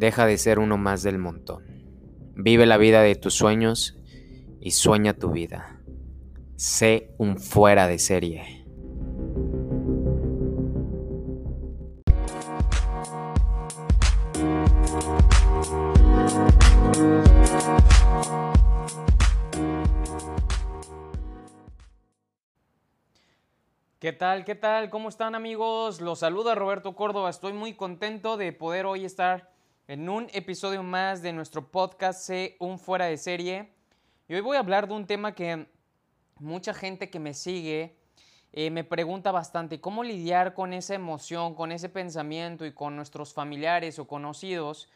[0.00, 1.62] Deja de ser uno más del montón.
[2.34, 3.98] Vive la vida de tus sueños
[4.58, 5.82] y sueña tu vida.
[6.56, 8.64] Sé un fuera de serie.
[23.98, 24.46] ¿Qué tal?
[24.46, 24.88] ¿Qué tal?
[24.88, 26.00] ¿Cómo están amigos?
[26.00, 27.28] Los saluda Roberto Córdoba.
[27.28, 29.59] Estoy muy contento de poder hoy estar
[29.90, 33.72] en un episodio más de nuestro podcast C Un Fuera de Serie.
[34.28, 35.66] Y hoy voy a hablar de un tema que
[36.38, 37.96] mucha gente que me sigue
[38.52, 43.34] eh, me pregunta bastante, ¿cómo lidiar con esa emoción, con ese pensamiento y con nuestros
[43.34, 44.88] familiares o conocidos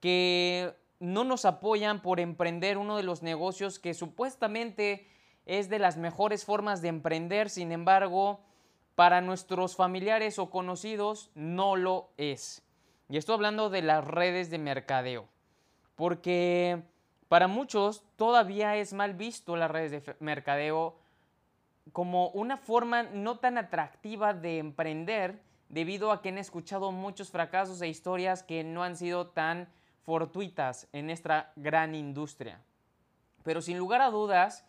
[0.00, 5.08] que no nos apoyan por emprender uno de los negocios que supuestamente
[5.46, 8.42] es de las mejores formas de emprender, sin embargo,
[8.94, 12.63] para nuestros familiares o conocidos no lo es.
[13.08, 15.28] Y estoy hablando de las redes de mercadeo,
[15.94, 16.82] porque
[17.28, 20.96] para muchos todavía es mal visto las redes de mercadeo
[21.92, 27.82] como una forma no tan atractiva de emprender debido a que han escuchado muchos fracasos
[27.82, 29.68] e historias que no han sido tan
[30.02, 32.60] fortuitas en esta gran industria.
[33.42, 34.64] Pero sin lugar a dudas,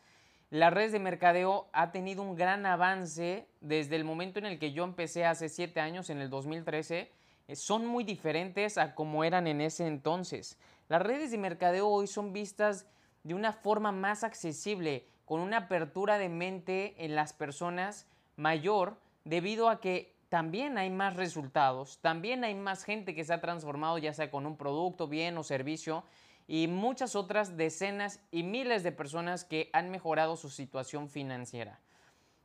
[0.50, 4.74] las redes de mercadeo ha tenido un gran avance desde el momento en el que
[4.74, 7.12] yo empecé hace siete años, en el 2013.
[7.48, 10.58] Eh, son muy diferentes a como eran en ese entonces.
[10.88, 12.88] Las redes de mercadeo hoy son vistas
[13.24, 19.70] de una forma más accesible, con una apertura de mente en las personas mayor, debido
[19.70, 24.14] a que también hay más resultados, también hay más gente que se ha transformado ya
[24.14, 26.04] sea con un producto, bien o servicio,
[26.48, 31.80] y muchas otras decenas y miles de personas que han mejorado su situación financiera.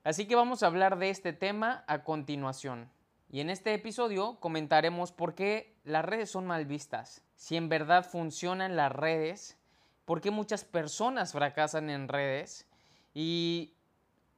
[0.05, 2.89] Así que vamos a hablar de este tema a continuación.
[3.33, 8.05] Y en este episodio comentaremos por qué las redes son mal vistas, si en verdad
[8.05, 9.57] funcionan las redes,
[10.05, 12.67] por qué muchas personas fracasan en redes
[13.15, 13.75] y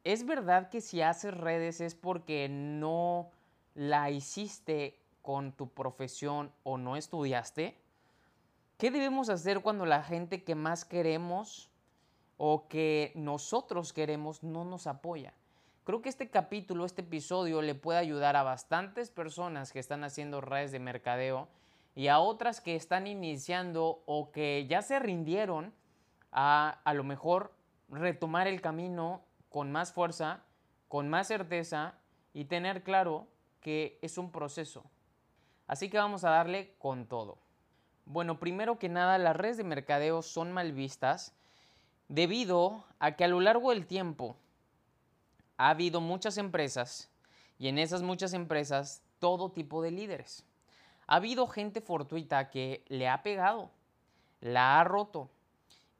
[0.04, 3.30] es verdad que si haces redes es porque no
[3.74, 7.78] la hiciste con tu profesión o no estudiaste.
[8.76, 11.70] ¿Qué debemos hacer cuando la gente que más queremos
[12.36, 15.32] o que nosotros queremos no nos apoya?
[15.84, 20.40] Creo que este capítulo, este episodio le puede ayudar a bastantes personas que están haciendo
[20.40, 21.48] redes de mercadeo
[21.96, 25.74] y a otras que están iniciando o que ya se rindieron
[26.30, 27.52] a a lo mejor
[27.88, 30.44] retomar el camino con más fuerza,
[30.86, 31.94] con más certeza
[32.32, 33.26] y tener claro
[33.60, 34.84] que es un proceso.
[35.66, 37.38] Así que vamos a darle con todo.
[38.04, 41.34] Bueno, primero que nada, las redes de mercadeo son mal vistas
[42.06, 44.36] debido a que a lo largo del tiempo
[45.56, 47.10] ha habido muchas empresas
[47.58, 50.44] y en esas muchas empresas todo tipo de líderes.
[51.06, 53.70] Ha habido gente fortuita que le ha pegado,
[54.40, 55.30] la ha roto.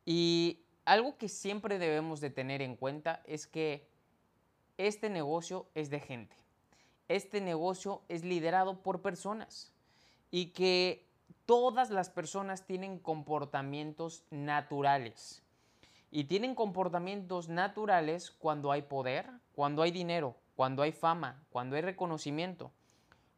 [0.04, 3.86] Y algo que siempre debemos de tener en cuenta es que
[4.78, 6.34] este negocio es de gente.
[7.08, 9.70] Este negocio es liderado por personas
[10.30, 11.06] y que
[11.46, 15.42] todas las personas tienen comportamientos naturales.
[16.10, 21.82] Y tienen comportamientos naturales cuando hay poder, cuando hay dinero, cuando hay fama, cuando hay
[21.82, 22.70] reconocimiento,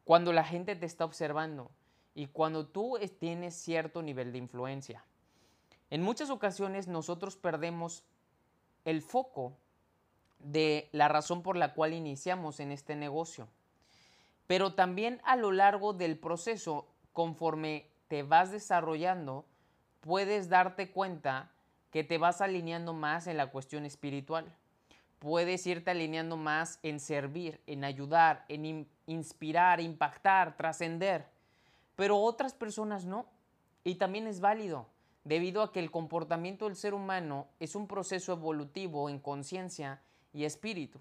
[0.05, 1.71] cuando la gente te está observando
[2.15, 5.05] y cuando tú tienes cierto nivel de influencia.
[5.91, 8.05] En muchas ocasiones nosotros perdemos
[8.85, 9.57] el foco
[10.39, 13.49] de la razón por la cual iniciamos en este negocio.
[14.47, 19.47] Pero también a lo largo del proceso, conforme te vas desarrollando,
[20.01, 21.51] puedes darte cuenta
[21.91, 24.55] que te vas alineando más en la cuestión espiritual.
[25.25, 31.25] Puedes irte alineando más en servir, en ayudar, en inspirar, impactar, trascender.
[31.97, 33.25] Pero otras personas no.
[33.85, 34.87] Y también es válido,
[35.25, 40.03] debido a que el comportamiento del ser humano es un proceso evolutivo en conciencia
[40.35, 41.01] y espíritu.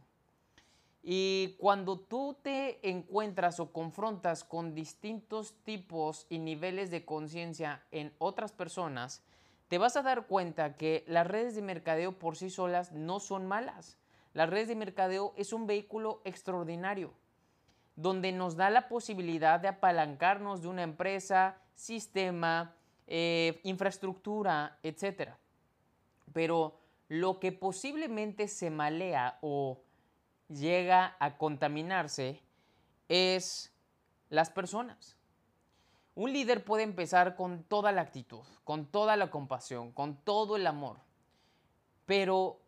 [1.04, 8.14] Y cuando tú te encuentras o confrontas con distintos tipos y niveles de conciencia en
[8.20, 9.22] otras personas,
[9.68, 13.48] te vas a dar cuenta que las redes de mercadeo por sí solas no son
[13.48, 13.98] malas.
[14.34, 17.14] Las redes de mercadeo es un vehículo extraordinario,
[17.96, 22.76] donde nos da la posibilidad de apalancarnos de una empresa, sistema,
[23.06, 25.34] eh, infraestructura, etc.
[26.34, 29.82] Pero lo que posiblemente se malea o
[30.48, 32.42] llega a contaminarse
[33.10, 33.72] es
[34.30, 35.16] las personas.
[36.16, 40.66] Un líder puede empezar con toda la actitud, con toda la compasión, con todo el
[40.66, 40.98] amor,
[42.06, 42.63] pero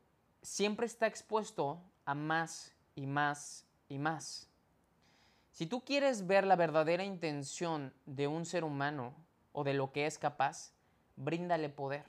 [0.45, 4.47] siempre está expuesto a más y más y más.
[5.51, 9.13] Si tú quieres ver la verdadera intención de un ser humano,
[9.55, 10.73] o de lo que es capaz,
[11.15, 12.03] bríndale poder.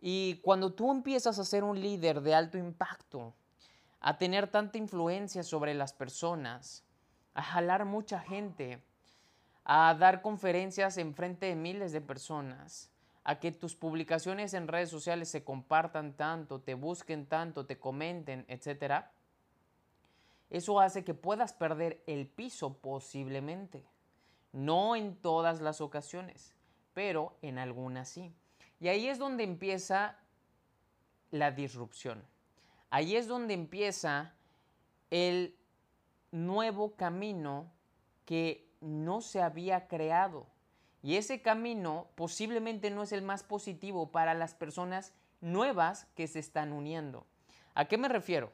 [0.00, 3.34] Y cuando tú empiezas a ser un líder de alto impacto,
[4.00, 6.84] a tener tanta influencia sobre las personas,
[7.32, 8.82] a jalar mucha gente,
[9.64, 12.90] a dar conferencias en frente de miles de personas,
[13.28, 18.46] a que tus publicaciones en redes sociales se compartan tanto, te busquen tanto, te comenten,
[18.48, 19.04] etc.
[20.48, 23.84] Eso hace que puedas perder el piso posiblemente.
[24.52, 26.54] No en todas las ocasiones,
[26.94, 28.32] pero en algunas sí.
[28.80, 30.16] Y ahí es donde empieza
[31.30, 32.24] la disrupción.
[32.88, 34.32] Ahí es donde empieza
[35.10, 35.54] el
[36.30, 37.70] nuevo camino
[38.24, 40.46] que no se había creado.
[41.02, 46.38] Y ese camino posiblemente no es el más positivo para las personas nuevas que se
[46.38, 47.26] están uniendo.
[47.74, 48.52] ¿A qué me refiero?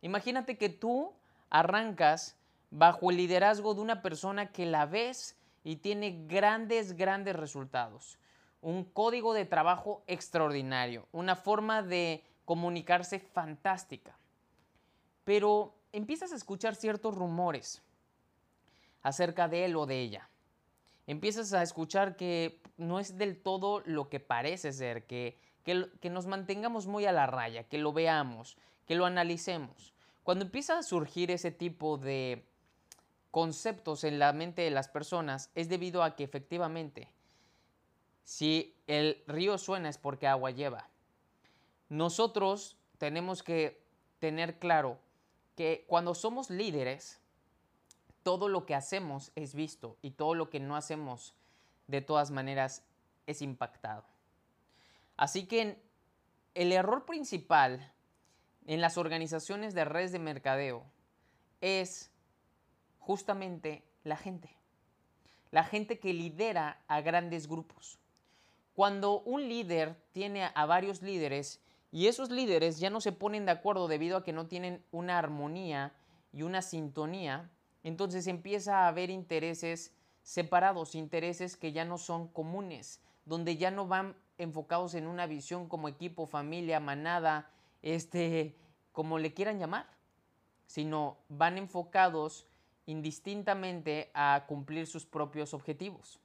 [0.00, 1.12] Imagínate que tú
[1.50, 2.36] arrancas
[2.70, 8.18] bajo el liderazgo de una persona que la ves y tiene grandes, grandes resultados.
[8.62, 14.16] Un código de trabajo extraordinario, una forma de comunicarse fantástica.
[15.24, 17.82] Pero empiezas a escuchar ciertos rumores
[19.02, 20.28] acerca de él o de ella.
[21.12, 26.24] Empiezas a escuchar que no es del todo lo que parece ser, que, que, nos
[26.24, 28.56] mantengamos muy a la raya, que lo veamos,
[28.86, 29.92] que lo analicemos.
[30.22, 32.46] Cuando empieza a surgir ese tipo de
[33.30, 37.12] conceptos en la mente de las personas, es debido a que efectivamente,
[38.24, 40.88] si el río suena es porque agua lleva.
[41.90, 43.84] Nosotros tenemos que
[44.18, 44.98] tener claro
[45.56, 47.20] que cuando somos líderes,
[48.22, 51.34] todo lo que hacemos es visto y todo lo que no hacemos
[51.86, 52.84] de todas maneras
[53.26, 54.04] es impactado.
[55.16, 55.82] Así que
[56.54, 57.92] el error principal
[58.66, 60.84] en las organizaciones de redes de mercadeo
[61.60, 62.10] es
[62.98, 64.50] justamente la gente.
[65.50, 67.98] La gente que lidera a grandes grupos.
[68.74, 71.60] Cuando un líder tiene a varios líderes
[71.90, 75.18] y esos líderes ya no se ponen de acuerdo debido a que no tienen una
[75.18, 75.92] armonía
[76.32, 77.50] y una sintonía,
[77.82, 79.92] entonces empieza a haber intereses
[80.22, 85.68] separados, intereses que ya no son comunes, donde ya no van enfocados en una visión
[85.68, 87.50] como equipo, familia, manada,
[87.82, 88.56] este,
[88.92, 89.86] como le quieran llamar,
[90.66, 92.46] sino van enfocados
[92.86, 96.20] indistintamente a cumplir sus propios objetivos.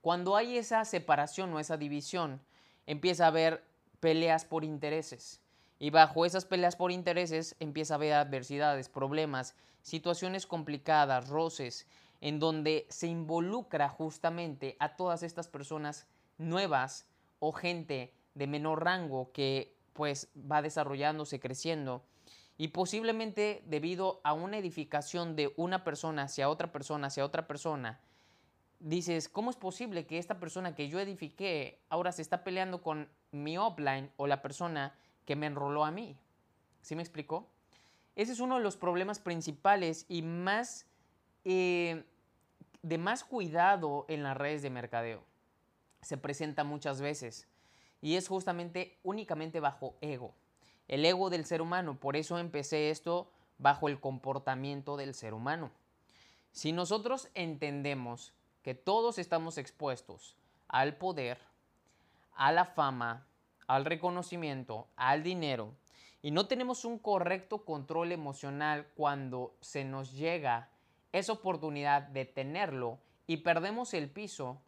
[0.00, 2.40] Cuando hay esa separación o esa división,
[2.86, 3.64] empieza a haber
[4.00, 5.40] peleas por intereses.
[5.78, 11.86] Y bajo esas peleas por intereses empieza a haber adversidades, problemas, situaciones complicadas, roces,
[12.20, 16.06] en donde se involucra justamente a todas estas personas
[16.38, 17.06] nuevas
[17.38, 22.04] o gente de menor rango que pues va desarrollándose, creciendo
[22.60, 28.00] y posiblemente debido a una edificación de una persona hacia otra persona, hacia otra persona,
[28.80, 33.08] dices, ¿cómo es posible que esta persona que yo edifiqué ahora se está peleando con
[33.30, 34.94] mi offline o la persona
[35.24, 36.18] que me enroló a mí?
[36.82, 37.48] ¿Sí me explicó?
[38.20, 40.84] Ese es uno de los problemas principales y más
[41.46, 42.04] eh,
[42.82, 45.22] de más cuidado en las redes de mercadeo.
[46.02, 47.48] Se presenta muchas veces
[48.02, 50.34] y es justamente únicamente bajo ego
[50.86, 51.98] el ego del ser humano.
[51.98, 55.70] Por eso empecé esto bajo el comportamiento del ser humano.
[56.52, 60.36] Si nosotros entendemos que todos estamos expuestos
[60.68, 61.38] al poder,
[62.34, 63.24] a la fama,
[63.66, 65.72] al reconocimiento, al dinero,
[66.22, 70.68] y no tenemos un correcto control emocional cuando se nos llega
[71.12, 74.60] esa oportunidad de tenerlo y perdemos el piso,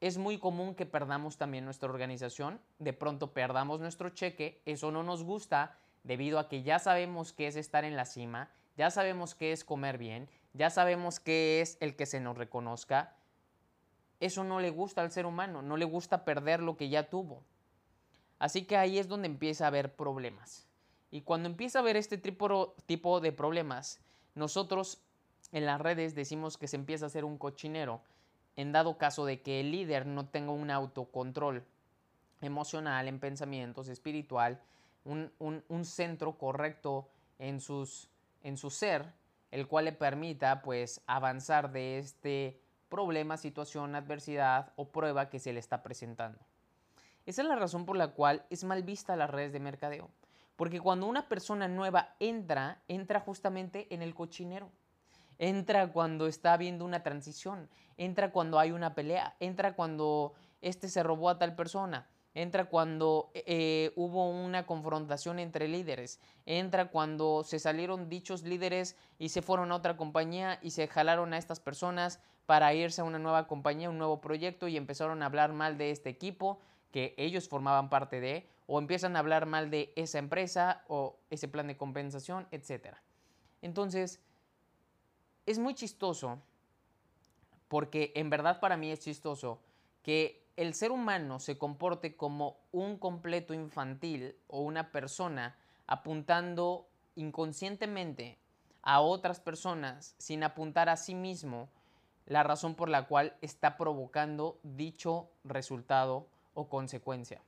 [0.00, 5.02] es muy común que perdamos también nuestra organización, de pronto perdamos nuestro cheque, eso no
[5.02, 9.34] nos gusta debido a que ya sabemos qué es estar en la cima, ya sabemos
[9.34, 13.16] qué es comer bien, ya sabemos qué es el que se nos reconozca.
[14.20, 17.42] Eso no le gusta al ser humano, no le gusta perder lo que ya tuvo.
[18.38, 20.68] Así que ahí es donde empieza a haber problemas.
[21.14, 22.74] Y cuando empieza a haber este tipo,
[23.20, 24.00] de problemas,
[24.34, 25.00] nosotros
[25.52, 28.00] en las redes decimos que se empieza a hacer un cochinero
[28.56, 31.62] en dado caso de que el líder no tenga un autocontrol
[32.40, 34.60] emocional, en pensamientos, espiritual,
[35.04, 38.10] un, centro correcto en, sus,
[38.42, 39.12] en su ser,
[39.52, 45.52] el cual le permita pues avanzar de este problema, situación, adversidad o prueba que se
[45.52, 46.40] le está presentando.
[47.24, 50.10] Esa es la razón por la cual es mal vista las redes de mercadeo.
[50.56, 54.70] Porque cuando una persona nueva entra, entra justamente en el cochinero.
[55.38, 60.32] Entra cuando está habiendo una transición, entra cuando hay una pelea, entra cuando
[60.62, 66.88] este se robó a tal persona, entra cuando eh, hubo una confrontación entre líderes, entra
[66.88, 71.38] cuando se salieron dichos líderes y se fueron a otra compañía y se jalaron a
[71.38, 75.52] estas personas para irse a una nueva compañía, un nuevo proyecto y empezaron a hablar
[75.52, 76.58] mal de este equipo
[76.90, 81.48] que ellos formaban parte de, o empiezan a hablar mal de esa empresa o ese
[81.48, 82.96] plan de compensación, etc.
[83.62, 84.20] Entonces,
[85.46, 86.40] es muy chistoso,
[87.68, 89.60] porque en verdad para mí es chistoso,
[90.02, 95.56] que el ser humano se comporte como un completo infantil o una persona
[95.86, 98.38] apuntando inconscientemente
[98.82, 101.68] a otras personas sin apuntar a sí mismo
[102.26, 107.42] la razón por la cual está provocando dicho resultado o consecuencia.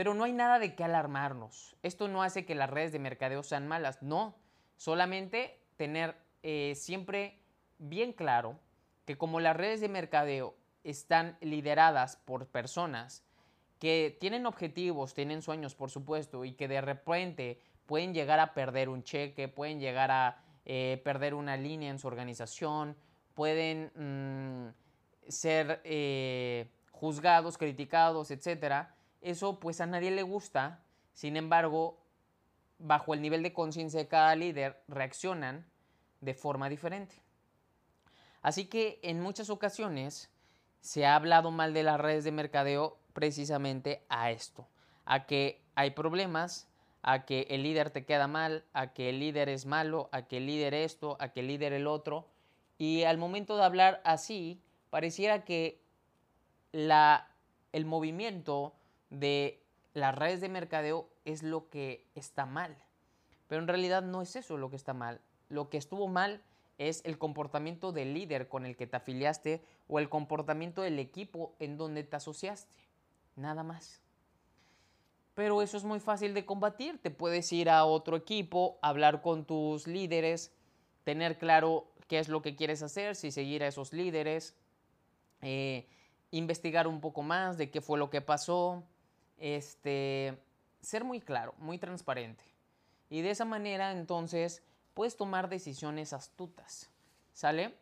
[0.00, 1.76] Pero no hay nada de qué alarmarnos.
[1.82, 4.34] Esto no hace que las redes de mercadeo sean malas, no.
[4.78, 7.38] Solamente tener eh, siempre
[7.76, 8.58] bien claro
[9.04, 13.26] que como las redes de mercadeo están lideradas por personas
[13.78, 18.88] que tienen objetivos, tienen sueños, por supuesto, y que de repente pueden llegar a perder
[18.88, 22.96] un cheque, pueden llegar a eh, perder una línea en su organización,
[23.34, 28.86] pueden mm, ser eh, juzgados, criticados, etc.
[29.20, 31.98] Eso pues a nadie le gusta, sin embargo,
[32.78, 35.66] bajo el nivel de conciencia de cada líder, reaccionan
[36.20, 37.14] de forma diferente.
[38.42, 40.30] Así que en muchas ocasiones
[40.80, 44.66] se ha hablado mal de las redes de mercadeo precisamente a esto,
[45.04, 46.68] a que hay problemas,
[47.02, 50.38] a que el líder te queda mal, a que el líder es malo, a que
[50.38, 52.28] el líder esto, a que el líder el otro,
[52.78, 55.82] y al momento de hablar así, pareciera que
[56.72, 57.28] la,
[57.72, 58.74] el movimiento
[59.10, 59.62] de
[59.92, 62.76] las redes de mercadeo es lo que está mal.
[63.48, 65.20] Pero en realidad no es eso lo que está mal.
[65.48, 66.42] Lo que estuvo mal
[66.78, 71.54] es el comportamiento del líder con el que te afiliaste o el comportamiento del equipo
[71.58, 72.72] en donde te asociaste.
[73.36, 74.00] Nada más.
[75.34, 77.00] Pero eso es muy fácil de combatir.
[77.02, 80.52] Te puedes ir a otro equipo, hablar con tus líderes,
[81.04, 84.56] tener claro qué es lo que quieres hacer, si seguir a esos líderes,
[85.42, 85.88] eh,
[86.30, 88.84] investigar un poco más de qué fue lo que pasó,
[89.40, 90.38] este,
[90.80, 92.44] ser muy claro, muy transparente.
[93.08, 94.62] Y de esa manera entonces
[94.94, 96.90] puedes tomar decisiones astutas.
[97.32, 97.74] ¿Sale?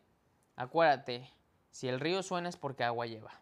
[0.55, 1.29] Acuérdate,
[1.69, 3.39] si el río suena es porque agua lleva.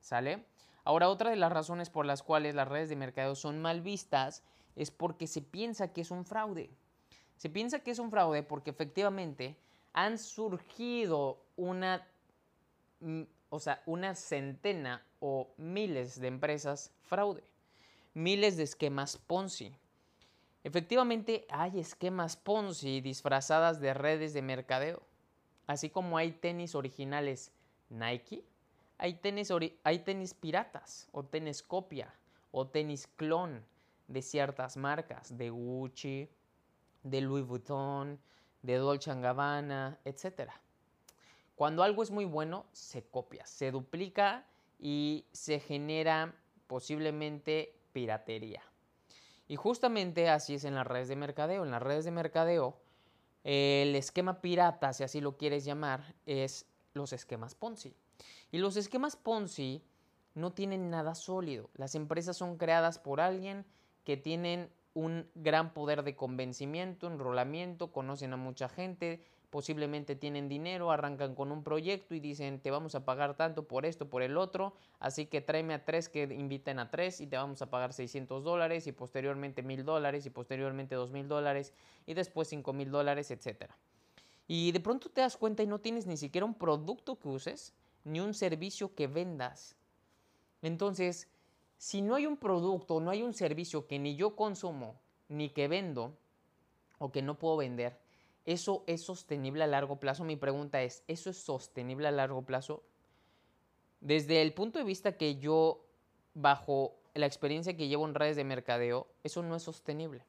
[0.00, 0.44] ¿Sale?
[0.84, 4.42] Ahora, otra de las razones por las cuales las redes de mercadeo son mal vistas
[4.76, 6.70] es porque se piensa que es un fraude.
[7.36, 9.56] Se piensa que es un fraude porque efectivamente
[9.92, 12.06] han surgido una,
[13.00, 17.42] mm, o sea, una centena o miles de empresas fraude,
[18.14, 19.74] miles de esquemas Ponzi.
[20.64, 25.02] Efectivamente hay esquemas Ponzi disfrazadas de redes de mercadeo,
[25.66, 27.52] así como hay tenis originales
[27.88, 28.44] Nike,
[28.98, 29.50] hay tenis,
[29.84, 32.12] hay tenis piratas o tenis copia
[32.52, 33.64] o tenis clon
[34.08, 36.28] de ciertas marcas, de Gucci,
[37.02, 38.18] de Louis Vuitton,
[38.62, 40.50] de Dolce Gabbana, etc.
[41.56, 44.44] Cuando algo es muy bueno, se copia, se duplica
[44.78, 46.34] y se genera
[46.66, 48.62] posiblemente piratería.
[49.48, 51.64] Y justamente así es en las redes de mercadeo.
[51.64, 52.76] En las redes de mercadeo,
[53.44, 57.94] el esquema pirata, si así lo quieres llamar, es los esquemas Ponzi.
[58.52, 59.82] Y los esquemas Ponzi
[60.34, 61.70] no tienen nada sólido.
[61.74, 63.64] Las empresas son creadas por alguien
[64.04, 70.92] que tienen un gran poder de convencimiento, enrolamiento, conocen a mucha gente, posiblemente tienen dinero,
[70.92, 74.36] arrancan con un proyecto y dicen te vamos a pagar tanto por esto, por el
[74.36, 77.92] otro, así que tráeme a tres que inviten a tres y te vamos a pagar
[77.92, 81.74] 600 dólares y posteriormente mil dólares y posteriormente dos mil dólares
[82.06, 83.70] y después cinco mil dólares, etc.
[84.46, 87.74] Y de pronto te das cuenta y no tienes ni siquiera un producto que uses
[88.04, 89.76] ni un servicio que vendas.
[90.62, 91.28] Entonces,
[91.76, 95.68] si no hay un producto, no hay un servicio que ni yo consumo, ni que
[95.68, 96.16] vendo,
[96.98, 97.98] o que no puedo vender,
[98.50, 100.24] ¿eso es sostenible a largo plazo?
[100.24, 102.82] Mi pregunta es, ¿eso es sostenible a largo plazo?
[104.00, 105.86] Desde el punto de vista que yo,
[106.34, 110.24] bajo la experiencia que llevo en redes de mercadeo, eso no es sostenible.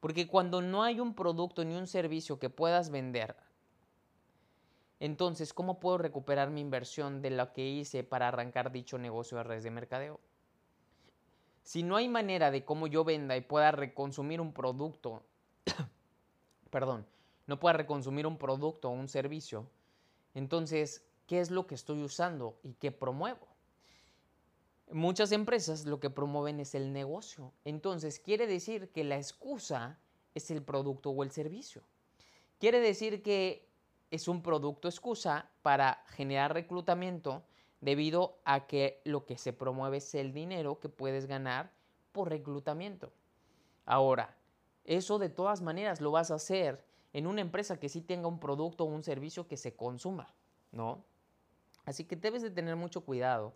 [0.00, 3.36] Porque cuando no hay un producto ni un servicio que puedas vender,
[4.98, 9.44] entonces, ¿cómo puedo recuperar mi inversión de lo que hice para arrancar dicho negocio de
[9.44, 10.20] redes de mercadeo?
[11.64, 15.22] Si no hay manera de cómo yo venda y pueda reconsumir un producto,
[16.70, 17.04] perdón,
[17.46, 19.66] no pueda reconsumir un producto o un servicio,
[20.34, 23.46] entonces, ¿qué es lo que estoy usando y qué promuevo?
[24.90, 27.52] Muchas empresas lo que promueven es el negocio.
[27.64, 29.98] Entonces, quiere decir que la excusa
[30.34, 31.82] es el producto o el servicio.
[32.58, 33.68] Quiere decir que
[34.10, 37.42] es un producto excusa para generar reclutamiento
[37.80, 41.72] debido a que lo que se promueve es el dinero que puedes ganar
[42.12, 43.12] por reclutamiento.
[43.84, 44.36] Ahora,
[44.84, 48.40] eso de todas maneras lo vas a hacer en una empresa que sí tenga un
[48.40, 50.34] producto o un servicio que se consuma,
[50.70, 51.04] ¿no?
[51.84, 53.54] Así que debes de tener mucho cuidado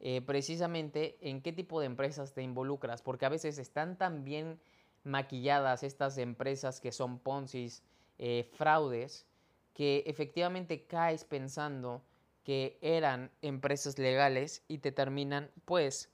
[0.00, 4.60] eh, precisamente en qué tipo de empresas te involucras, porque a veces están tan bien
[5.04, 7.82] maquilladas estas empresas que son Ponzi's,
[8.18, 9.26] eh, fraudes,
[9.74, 12.02] que efectivamente caes pensando
[12.44, 16.10] que eran empresas legales y te terminan pues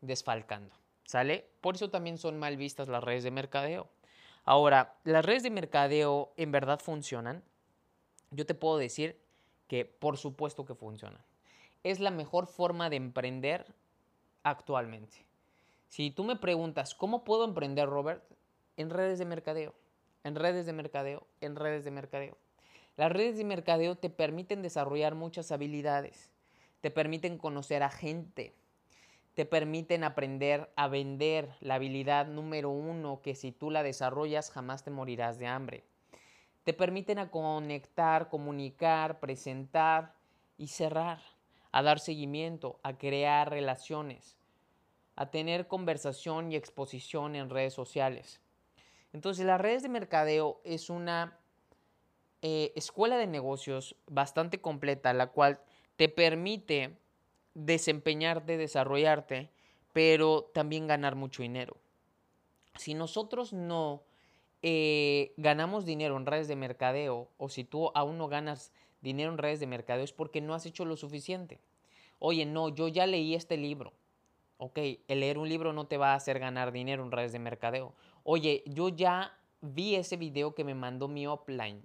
[0.00, 1.48] desfalcando, ¿sale?
[1.60, 3.88] Por eso también son mal vistas las redes de mercadeo.
[4.50, 7.44] Ahora, las redes de mercadeo en verdad funcionan.
[8.30, 9.20] Yo te puedo decir
[9.66, 11.20] que por supuesto que funcionan.
[11.82, 13.66] Es la mejor forma de emprender
[14.44, 15.26] actualmente.
[15.90, 18.24] Si tú me preguntas, ¿cómo puedo emprender, Robert?
[18.78, 19.74] En redes de mercadeo,
[20.24, 22.38] en redes de mercadeo, en redes de mercadeo.
[22.96, 26.30] Las redes de mercadeo te permiten desarrollar muchas habilidades,
[26.80, 28.54] te permiten conocer a gente,
[29.38, 34.82] te permiten aprender a vender la habilidad número uno que si tú la desarrollas jamás
[34.82, 35.84] te morirás de hambre.
[36.64, 40.16] Te permiten a conectar, comunicar, presentar
[40.56, 41.20] y cerrar,
[41.70, 44.36] a dar seguimiento, a crear relaciones,
[45.14, 48.40] a tener conversación y exposición en redes sociales.
[49.12, 51.38] Entonces las redes de mercadeo es una
[52.42, 55.60] eh, escuela de negocios bastante completa, la cual
[55.94, 56.98] te permite
[57.58, 59.50] desempeñarte, desarrollarte,
[59.92, 61.76] pero también ganar mucho dinero.
[62.76, 64.02] Si nosotros no
[64.62, 69.38] eh, ganamos dinero en redes de mercadeo, o si tú aún no ganas dinero en
[69.38, 71.60] redes de mercadeo, es porque no has hecho lo suficiente.
[72.18, 73.92] Oye, no, yo ya leí este libro.
[74.58, 77.38] Ok, el leer un libro no te va a hacer ganar dinero en redes de
[77.38, 77.94] mercadeo.
[78.24, 81.82] Oye, yo ya vi ese video que me mandó mi offline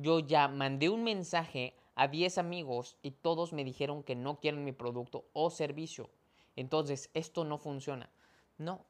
[0.00, 4.64] yo ya mandé un mensaje a 10 amigos y todos me dijeron que no quieren
[4.64, 6.08] mi producto o servicio.
[6.56, 8.08] Entonces, esto no funciona.
[8.56, 8.86] No,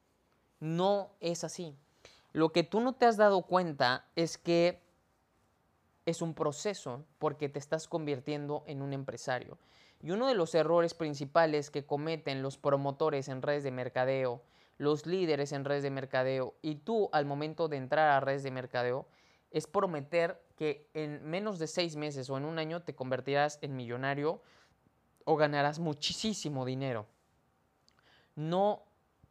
[0.60, 1.74] no es así.
[2.32, 4.80] Lo que tú no te has dado cuenta es que
[6.06, 9.58] es un proceso porque te estás convirtiendo en un empresario.
[10.00, 14.40] Y uno de los errores principales que cometen los promotores en redes de mercadeo,
[14.78, 18.52] los líderes en redes de mercadeo y tú al momento de entrar a redes de
[18.52, 19.08] mercadeo
[19.50, 23.76] es prometer que en menos de seis meses o en un año te convertirás en
[23.76, 24.42] millonario
[25.24, 27.06] o ganarás muchísimo dinero.
[28.36, 28.84] No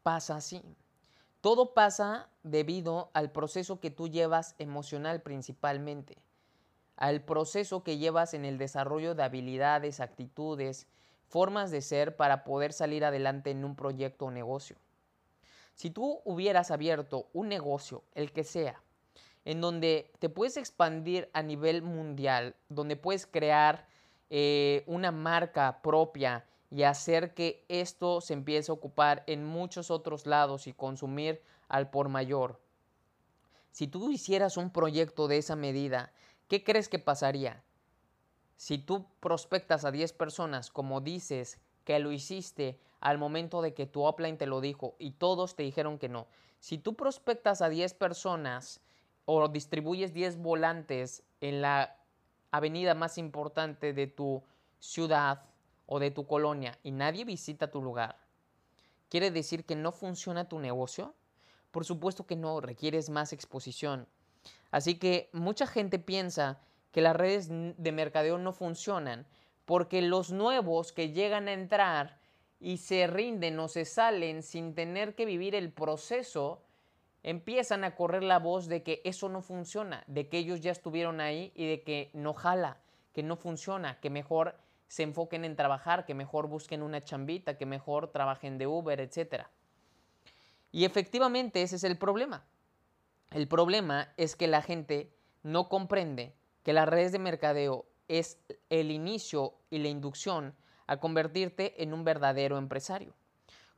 [0.04, 0.62] pasa así.
[1.42, 6.18] Todo pasa debido al proceso que tú llevas emocional principalmente,
[6.98, 10.88] al proceso que llevas en el desarrollo de habilidades, actitudes,
[11.30, 14.76] formas de ser para poder salir adelante en un proyecto o negocio.
[15.76, 18.82] Si tú hubieras abierto un negocio, el que sea,
[19.46, 23.88] en donde te puedes expandir a nivel mundial, donde puedes crear
[24.30, 30.26] eh, una marca propia y hacer que esto se empiece a ocupar en muchos otros
[30.26, 32.60] lados y consumir al por mayor.
[33.72, 36.12] Si tú hicieras un proyecto de esa medida,
[36.48, 37.64] ¿qué crees que pasaría?
[38.56, 43.86] Si tú prospectas a 10 personas como dices que lo hiciste al momento de que
[43.86, 46.28] tu upline te lo dijo y todos te dijeron que no.
[46.60, 48.82] Si tú prospectas a 10 personas
[49.32, 51.96] o distribuyes 10 volantes en la
[52.50, 54.42] avenida más importante de tu
[54.80, 55.44] ciudad
[55.86, 58.18] o de tu colonia y nadie visita tu lugar,
[59.08, 61.14] ¿quiere decir que no funciona tu negocio?
[61.70, 64.08] Por supuesto que no, requieres más exposición.
[64.72, 66.60] Así que mucha gente piensa
[66.92, 69.28] que las redes de mercadeo no funcionan
[69.66, 72.20] porque los nuevos que llegan a entrar
[72.60, 76.64] y se rinden o se salen sin tener que vivir el proceso,
[77.24, 81.22] empiezan a correr la voz de que eso no funciona, de que ellos ya estuvieron
[81.22, 82.78] ahí y de que no jala,
[83.14, 84.56] que no funciona, que mejor
[84.88, 89.46] se enfoquen en trabajar, que mejor busquen una chambita, que mejor trabajen de Uber, etc.
[90.72, 92.46] Y efectivamente ese es el problema.
[93.32, 98.92] El problema es que la gente no comprende que las redes de mercadeo es el
[98.92, 100.56] inicio y la inducción
[100.88, 103.14] a convertirte en un verdadero empresario.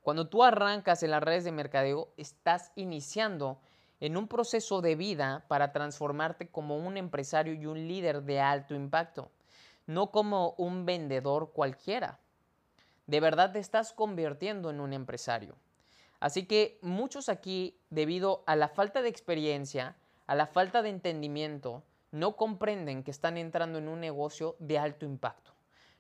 [0.01, 3.59] Cuando tú arrancas en las redes de mercadeo, estás iniciando
[3.99, 8.73] en un proceso de vida para transformarte como un empresario y un líder de alto
[8.73, 9.29] impacto,
[9.85, 12.19] no como un vendedor cualquiera.
[13.05, 15.55] De verdad te estás convirtiendo en un empresario.
[16.19, 21.83] Así que muchos aquí, debido a la falta de experiencia, a la falta de entendimiento,
[22.11, 25.51] no comprenden que están entrando en un negocio de alto impacto.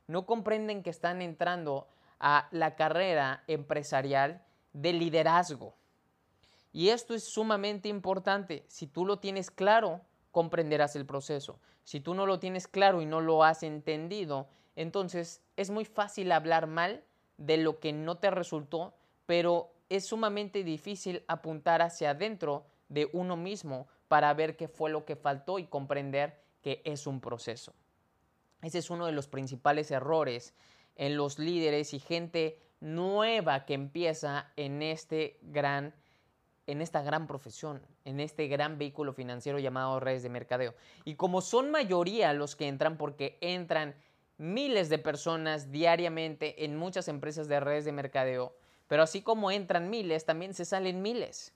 [0.07, 1.87] No comprenden que están entrando
[2.21, 5.75] a la carrera empresarial de liderazgo.
[6.71, 8.63] Y esto es sumamente importante.
[8.67, 11.59] Si tú lo tienes claro, comprenderás el proceso.
[11.83, 16.31] Si tú no lo tienes claro y no lo has entendido, entonces es muy fácil
[16.31, 17.03] hablar mal
[17.37, 18.93] de lo que no te resultó,
[19.25, 25.05] pero es sumamente difícil apuntar hacia adentro de uno mismo para ver qué fue lo
[25.05, 27.73] que faltó y comprender que es un proceso.
[28.61, 30.53] Ese es uno de los principales errores
[30.95, 35.93] en los líderes y gente nueva que empieza en este gran
[36.67, 40.73] en esta gran profesión, en este gran vehículo financiero llamado redes de mercadeo.
[41.03, 43.95] Y como son mayoría los que entran porque entran
[44.37, 48.55] miles de personas diariamente en muchas empresas de redes de mercadeo,
[48.87, 51.53] pero así como entran miles, también se salen miles.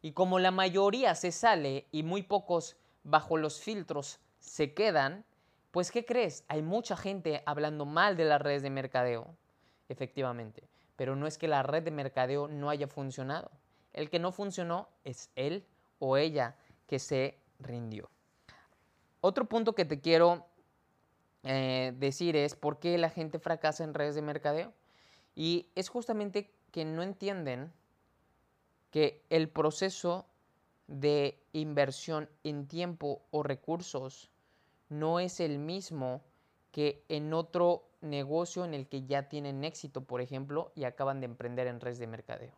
[0.00, 5.24] Y como la mayoría se sale y muy pocos bajo los filtros se quedan,
[5.72, 6.44] pues ¿qué crees?
[6.48, 9.34] Hay mucha gente hablando mal de las redes de mercadeo,
[9.88, 10.68] efectivamente.
[10.96, 13.50] Pero no es que la red de mercadeo no haya funcionado.
[13.94, 15.66] El que no funcionó es él
[15.98, 16.56] o ella
[16.86, 18.10] que se rindió.
[19.22, 20.46] Otro punto que te quiero
[21.42, 24.74] eh, decir es por qué la gente fracasa en redes de mercadeo.
[25.34, 27.72] Y es justamente que no entienden
[28.90, 30.26] que el proceso
[30.86, 34.31] de inversión en tiempo o recursos
[34.92, 36.22] no es el mismo
[36.70, 41.26] que en otro negocio en el que ya tienen éxito, por ejemplo, y acaban de
[41.26, 42.52] emprender en redes de mercadeo.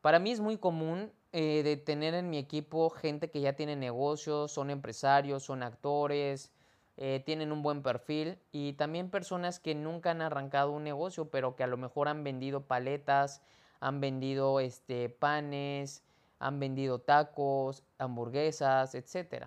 [0.00, 3.76] Para mí es muy común eh, de tener en mi equipo gente que ya tiene
[3.76, 6.52] negocios, son empresarios, son actores,
[6.96, 11.56] eh, tienen un buen perfil y también personas que nunca han arrancado un negocio, pero
[11.56, 13.42] que a lo mejor han vendido paletas,
[13.80, 16.04] han vendido este, panes,
[16.38, 19.46] han vendido tacos, hamburguesas, etc.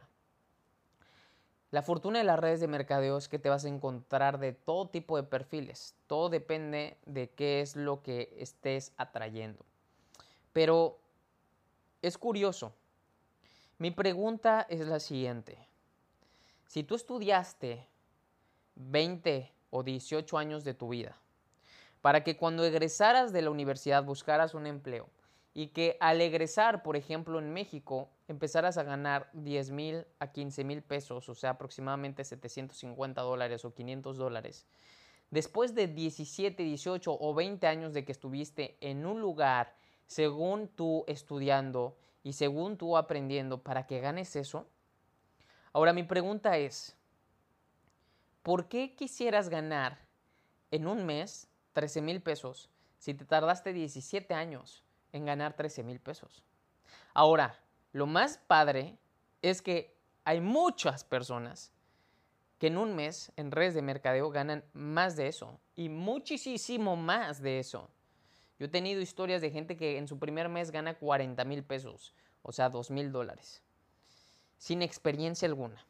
[1.70, 4.88] La fortuna de las redes de mercadeo es que te vas a encontrar de todo
[4.88, 5.96] tipo de perfiles.
[6.08, 9.66] Todo depende de qué es lo que estés atrayendo.
[10.54, 10.98] Pero
[12.02, 12.74] es curioso.
[13.80, 15.68] Mi pregunta es la siguiente.
[16.68, 17.86] Si tú estudiaste
[18.76, 21.18] 20 o 18 años de tu vida
[22.02, 25.10] para que cuando egresaras de la universidad buscaras un empleo
[25.58, 30.64] y que al egresar, por ejemplo, en México, empezaras a ganar 10 mil a 15
[30.64, 34.68] mil pesos, o sea, aproximadamente 750 dólares o 500 dólares,
[35.32, 39.74] después de 17, 18 o 20 años de que estuviste en un lugar,
[40.06, 44.68] según tú estudiando y según tú aprendiendo, para que ganes eso,
[45.74, 46.96] Ahora mi pregunta es,
[48.42, 50.00] ¿por qué quisieras ganar
[50.72, 54.87] en un mes 13 mil pesos si te tardaste 17 años
[55.18, 56.44] en ganar 13 mil pesos?
[57.14, 57.60] Ahora,
[57.92, 58.98] lo más padre
[59.42, 61.74] es que hay muchas personas
[62.60, 67.42] que en un mes en redes de mercadeo ganan más de eso y muchísimo más
[67.42, 67.90] de eso.
[68.60, 72.16] Yo he tenido historias de gente que en su primer mes gana 40 mil pesos,
[72.42, 73.62] o sea, 2 mil dólares
[74.58, 75.86] sin experiencia alguna.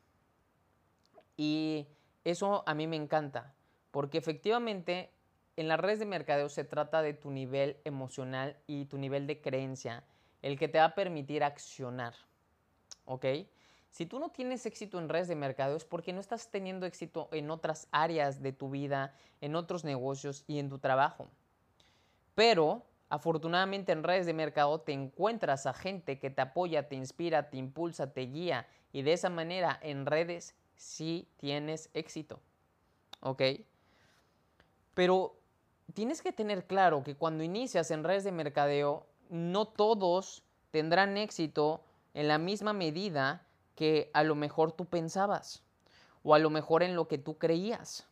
[1.35, 1.87] Y
[2.23, 3.53] eso a mí me encanta,
[3.91, 5.11] porque efectivamente
[5.57, 9.41] en las redes de mercadeo se trata de tu nivel emocional y tu nivel de
[9.41, 10.03] creencia,
[10.41, 12.13] el que te va a permitir accionar.
[13.05, 13.25] ¿Ok?
[13.89, 17.29] Si tú no tienes éxito en redes de mercadeo es porque no estás teniendo éxito
[17.31, 21.27] en otras áreas de tu vida, en otros negocios y en tu trabajo.
[22.35, 27.49] Pero Afortunadamente en redes de mercado te encuentras a gente que te apoya, te inspira,
[27.49, 32.41] te impulsa, te guía y de esa manera en redes sí tienes éxito.
[33.21, 33.41] ¿Ok?
[34.93, 35.39] Pero
[35.93, 41.81] tienes que tener claro que cuando inicias en redes de mercadeo, no todos tendrán éxito
[42.13, 43.45] en la misma medida
[43.75, 45.63] que a lo mejor tú pensabas
[46.23, 48.07] o a lo mejor en lo que tú creías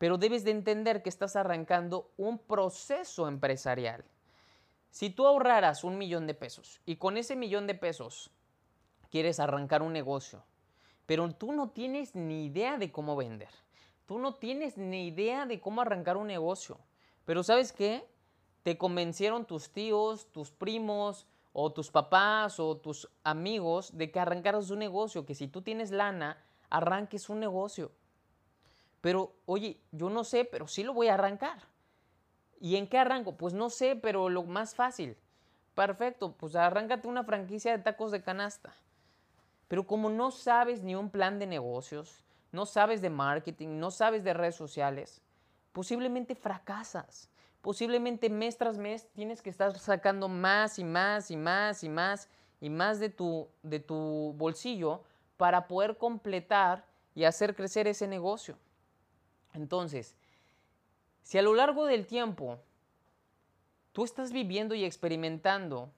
[0.00, 4.02] pero debes de entender que estás arrancando un proceso empresarial.
[4.90, 8.30] Si tú ahorraras un millón de pesos y con ese millón de pesos
[9.10, 10.42] quieres arrancar un negocio,
[11.04, 13.50] pero tú no tienes ni idea de cómo vender,
[14.10, 16.80] tú no tienes ni idea de cómo arrancar un negocio,
[17.24, 18.04] pero ¿sabes qué?
[18.64, 24.68] Te convencieron tus tíos, tus primos o tus papás o tus amigos de que arrancaras
[24.70, 27.92] un negocio, que si tú tienes lana, arranques un negocio.
[29.00, 31.62] Pero, oye, yo no sé, pero sí lo voy a arrancar.
[32.60, 33.36] ¿Y en qué arranco?
[33.36, 35.16] Pues no sé, pero lo más fácil.
[35.76, 38.74] Perfecto, pues arráncate una franquicia de tacos de canasta.
[39.68, 44.24] Pero como no sabes ni un plan de negocios, no sabes de marketing, no sabes
[44.24, 45.22] de redes sociales,
[45.72, 47.28] posiblemente fracasas.
[47.62, 52.28] Posiblemente mes tras mes tienes que estar sacando más y más y más y más
[52.60, 55.02] y más de tu, de tu bolsillo
[55.36, 58.56] para poder completar y hacer crecer ese negocio.
[59.52, 60.16] Entonces,
[61.22, 62.58] si a lo largo del tiempo
[63.92, 65.90] tú estás viviendo y experimentando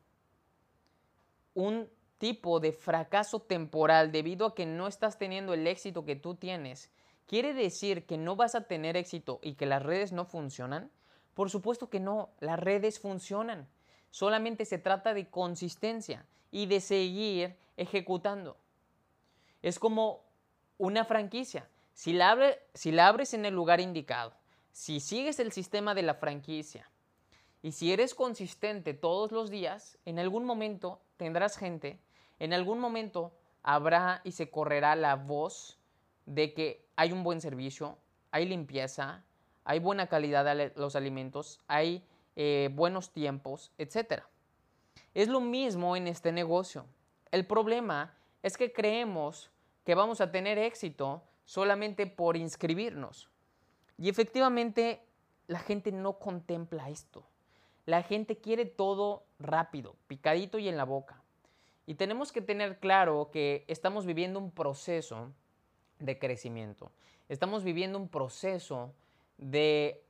[1.55, 1.88] un
[2.23, 6.89] tipo de fracaso temporal debido a que no estás teniendo el éxito que tú tienes,
[7.27, 10.89] ¿quiere decir que no vas a tener éxito y que las redes no funcionan?
[11.35, 13.67] Por supuesto que no, las redes funcionan.
[14.13, 18.57] Solamente se trata de consistencia y de seguir ejecutando.
[19.61, 20.23] Es como
[20.79, 21.69] una franquicia.
[21.93, 22.39] Si la,
[22.73, 24.33] si la abres en el lugar indicado,
[24.71, 26.89] si sigues el sistema de la franquicia
[27.63, 31.99] y si eres consistente todos los días, en algún momento tendrás gente,
[32.38, 35.79] en algún momento habrá y se correrá la voz
[36.27, 37.99] de que hay un buen servicio,
[38.31, 39.25] hay limpieza,
[39.64, 42.05] hay buena calidad de los alimentos, hay
[42.37, 44.23] eh, buenos tiempos, etc.
[45.14, 46.87] Es lo mismo en este negocio.
[47.31, 49.51] El problema es que creemos
[49.85, 53.29] que vamos a tener éxito solamente por inscribirnos.
[53.99, 55.05] Y efectivamente
[55.47, 57.25] la gente no contempla esto.
[57.85, 61.22] La gente quiere todo rápido, picadito y en la boca.
[61.92, 65.31] Y tenemos que tener claro que estamos viviendo un proceso
[65.98, 66.90] de crecimiento.
[67.28, 68.94] Estamos viviendo un proceso
[69.37, 70.02] de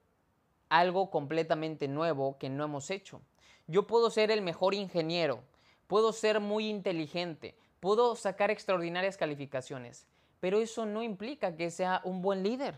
[0.68, 3.20] algo completamente nuevo que no hemos hecho.
[3.66, 5.42] Yo puedo ser el mejor ingeniero,
[5.88, 10.06] puedo ser muy inteligente, puedo sacar extraordinarias calificaciones,
[10.38, 12.76] pero eso no implica que sea un buen líder.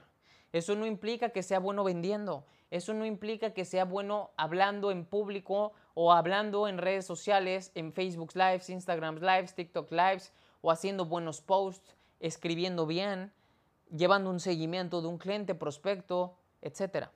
[0.50, 2.46] Eso no implica que sea bueno vendiendo.
[2.74, 7.92] Eso no implica que sea bueno hablando en público o hablando en redes sociales, en
[7.92, 13.32] Facebook Lives, Instagram Lives, TikTok Lives, o haciendo buenos posts, escribiendo bien,
[13.96, 17.10] llevando un seguimiento de un cliente, prospecto, etc.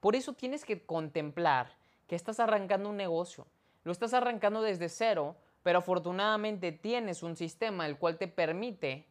[0.00, 1.76] Por eso tienes que contemplar
[2.08, 3.46] que estás arrancando un negocio.
[3.84, 9.06] Lo estás arrancando desde cero, pero afortunadamente tienes un sistema el cual te permite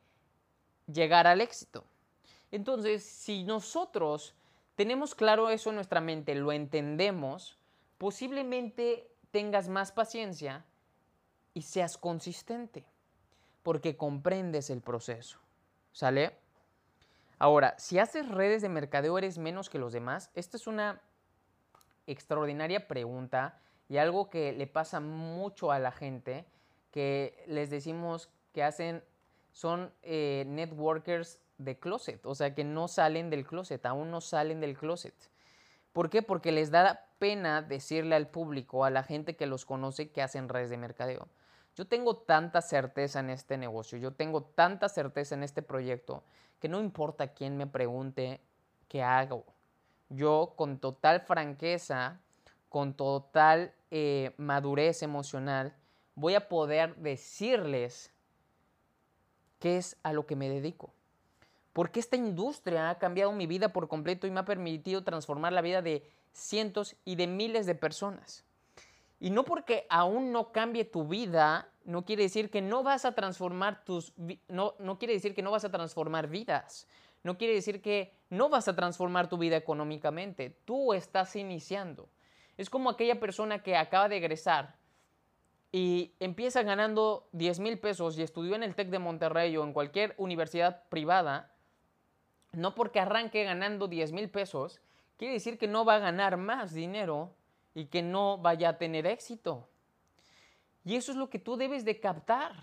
[0.94, 1.86] llegar al éxito.
[2.52, 4.36] Entonces, si nosotros
[4.80, 7.60] tenemos claro eso en nuestra mente, lo entendemos,
[7.98, 10.64] posiblemente tengas más paciencia
[11.54, 12.86] y seas consistente,
[13.62, 15.38] porque comprendes el proceso.
[15.92, 16.38] ¿Sale?
[17.40, 20.32] Ahora, si haces redes de mercadeo, ¿eres menos que los demás?
[20.34, 21.02] Esta es una
[22.08, 26.46] extraordinaria pregunta y algo que le pasa mucho a la gente,
[26.92, 29.04] que les decimos que hacen,
[29.52, 34.62] son eh, networkers de closet, o sea, que no salen del closet, aún no salen
[34.62, 35.14] del closet.
[35.94, 36.22] ¿Por qué?
[36.22, 40.50] Porque les da pena decirle al público, a la gente que los conoce, que hacen
[40.50, 41.28] redes de mercadeo.
[41.76, 46.24] Yo tengo tanta certeza en este negocio, yo tengo tanta certeza en este proyecto,
[46.60, 48.42] que no importa quién me pregunte
[48.88, 49.46] qué hago.
[50.08, 52.22] Yo con total franqueza,
[52.70, 55.76] con total eh, madurez emocional,
[56.16, 58.14] voy a poder decirles
[59.60, 60.94] qué es a lo que me dedico
[61.74, 65.62] porque esta industria ha cambiado mi vida por completo y me ha permitido transformar la
[65.62, 68.46] vida de cientos y de miles de personas.
[69.20, 73.14] Y no porque aún no cambie tu vida, no quiere decir que no vas a
[73.14, 74.14] transformar tus
[74.48, 76.88] no, no quiere decir que no vas a transformar vidas.
[77.24, 80.56] No quiere decir que no vas a transformar tu vida económicamente.
[80.64, 82.08] Tú estás iniciando.
[82.58, 84.76] Es como aquella persona que acaba de egresar
[85.72, 89.74] y empieza ganando 10 mil pesos y estudió en el TEC de Monterrey o en
[89.74, 91.52] cualquier universidad privada
[92.52, 94.82] no porque arranque ganando 10 mil pesos,
[95.18, 97.32] quiere decir que no va a ganar más dinero
[97.74, 99.68] y que no vaya a tener éxito.
[100.86, 102.56] Y eso es lo que tú debes de captar.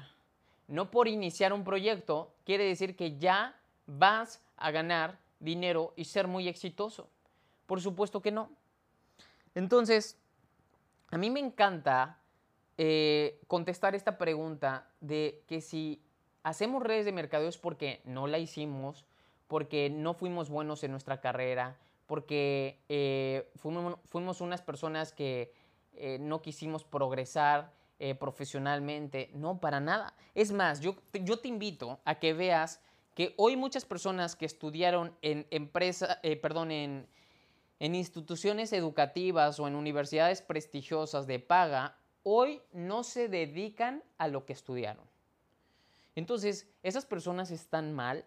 [0.68, 3.54] No por iniciar un proyecto quiere decir que ya
[3.86, 7.08] vas a ganar dinero y ser muy exitoso.
[7.66, 8.50] Por supuesto que no.
[9.54, 10.18] Entonces,
[11.10, 12.18] a mí me encanta
[12.78, 16.02] eh, contestar esta pregunta de que si
[16.42, 19.04] hacemos redes de mercadeo es porque no la hicimos,
[19.48, 25.52] porque no fuimos buenos en nuestra carrera, porque eh, fuimos, unas personas que
[25.94, 29.30] eh, no quisimos progresar eh, profesionalmente.
[29.34, 30.14] No, para nada.
[30.34, 32.80] Es más, yo, yo te invito a que veas
[33.14, 37.08] que hoy muchas personas que estudiaron en empresa, perdón, en,
[37.80, 44.44] en instituciones educativas o en universidades prestigiosas de paga, hoy no se dedican a lo
[44.44, 45.04] que estudiaron.
[46.14, 48.26] Entonces, esas personas están mal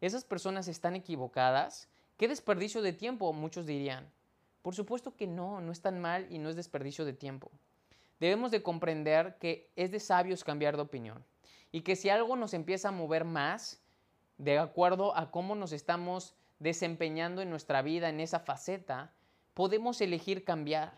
[0.00, 1.88] esas personas están equivocadas.
[2.16, 3.32] ¿Qué desperdicio de tiempo?
[3.32, 4.10] Muchos dirían.
[4.62, 7.50] Por supuesto que no, no es tan mal y no es desperdicio de tiempo.
[8.18, 11.24] Debemos de comprender que es de sabios cambiar de opinión
[11.72, 13.80] y que si algo nos empieza a mover más,
[14.36, 19.12] de acuerdo a cómo nos estamos desempeñando en nuestra vida en esa faceta,
[19.54, 20.92] podemos elegir cambiar.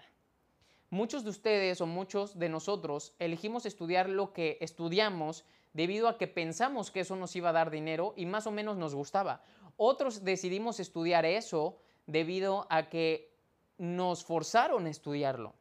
[0.91, 6.27] Muchos de ustedes o muchos de nosotros elegimos estudiar lo que estudiamos debido a que
[6.27, 9.43] pensamos que eso nos iba a dar dinero y más o menos nos gustaba.
[9.77, 13.33] Otros decidimos estudiar eso debido a que
[13.79, 15.55] nos forzaron a estudiarlo.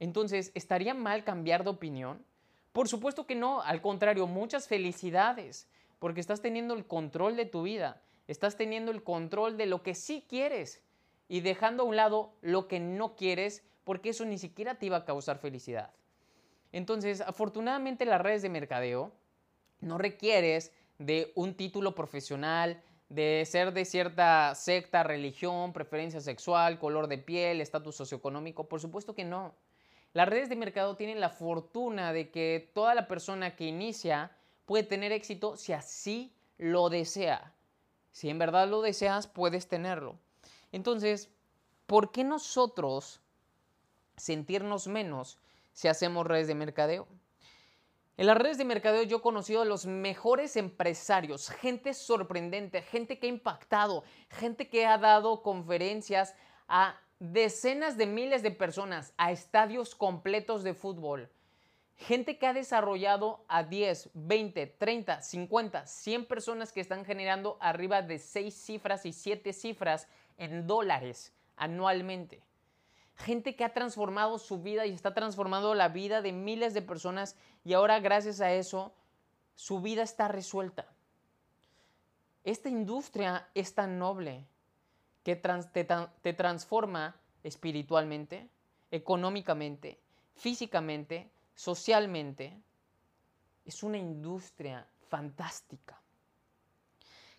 [0.00, 2.24] Entonces, ¿estaría mal cambiar de opinión?
[2.72, 7.62] Por supuesto que no, al contrario, muchas felicidades, porque estás teniendo el control de tu
[7.62, 10.82] vida, estás teniendo el control de lo que sí quieres
[11.28, 14.98] y dejando a un lado lo que no quieres, porque eso ni siquiera te iba
[14.98, 15.90] a causar felicidad.
[16.72, 19.12] Entonces, afortunadamente las redes de mercadeo
[19.84, 27.06] no requieres de un título profesional, de ser de cierta secta, religión, preferencia sexual, color
[27.06, 28.68] de piel, estatus socioeconómico.
[28.68, 29.54] Por supuesto que no.
[30.12, 34.30] Las redes de mercado tienen la fortuna de que toda la persona que inicia
[34.64, 37.52] puede tener éxito si así lo desea.
[38.12, 40.16] Si en verdad lo deseas, puedes tenerlo.
[40.72, 41.30] Entonces,
[41.86, 43.20] ¿por qué nosotros
[44.16, 45.38] sentirnos menos
[45.72, 47.08] si hacemos redes de mercadeo?
[48.16, 53.18] En las redes de mercadeo yo he conocido a los mejores empresarios, gente sorprendente, gente
[53.18, 56.36] que ha impactado, gente que ha dado conferencias
[56.68, 61.28] a decenas de miles de personas, a estadios completos de fútbol.
[61.96, 68.00] Gente que ha desarrollado a 10, 20, 30, 50, 100 personas que están generando arriba
[68.00, 70.06] de 6 cifras y 7 cifras
[70.38, 72.42] en dólares anualmente
[73.16, 77.36] gente que ha transformado su vida y está transformando la vida de miles de personas
[77.64, 78.92] y ahora gracias a eso
[79.54, 80.86] su vida está resuelta.
[82.42, 84.44] Esta industria es tan noble
[85.22, 85.86] que te,
[86.22, 88.48] te transforma espiritualmente,
[88.90, 89.98] económicamente,
[90.34, 92.60] físicamente, socialmente.
[93.64, 95.98] Es una industria fantástica.